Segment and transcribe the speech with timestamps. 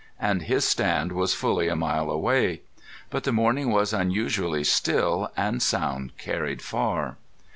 [0.19, 2.63] And his stand was fully a mile away.
[3.11, 7.17] But the morning was unusually still and sound carried far.